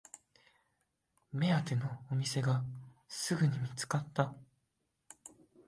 [1.31, 2.65] 目当てのお店が
[3.07, 4.33] すぐに見つかった